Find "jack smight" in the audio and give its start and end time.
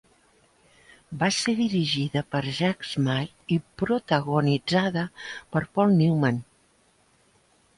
2.59-3.55